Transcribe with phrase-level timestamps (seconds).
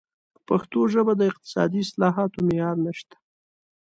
[0.33, 3.15] په پښتو ژبه د اقتصادي اصطلاحاتو معیار نشته.